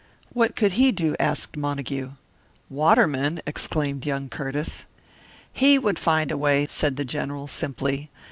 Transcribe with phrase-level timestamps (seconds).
[0.33, 2.13] "What could he do?" asked Montague.
[2.71, 4.85] "Waterman!" exclaimed young Curtiss.
[5.53, 8.09] "He would find a way," said the General, simply.